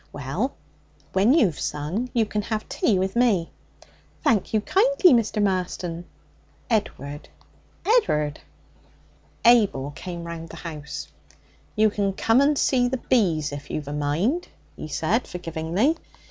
'Well, 0.11 0.55
when 1.13 1.31
you've 1.31 1.59
sung, 1.59 2.09
you 2.11 2.25
can 2.25 2.41
have 2.41 2.67
tea 2.67 2.97
with 2.97 3.15
me.' 3.15 3.51
'Thank 4.23 4.51
you 4.51 4.59
kindly, 4.61 5.13
Mr. 5.13 5.39
Marston.' 5.43 6.05
'Edward.' 6.71 7.29
'Ed'ard.' 7.85 8.39
Abel 9.45 9.91
came 9.91 10.23
round 10.23 10.49
the 10.49 10.55
house. 10.55 11.07
'You 11.75 11.91
can 11.91 12.13
come 12.13 12.41
and 12.41 12.57
see 12.57 12.87
the 12.87 12.97
bees, 12.97 13.51
if 13.51 13.69
you've 13.69 13.87
a 13.87 13.93
mind,' 13.93 14.47
he 14.75 14.87
said 14.87 15.27
forgivingly. 15.27 15.95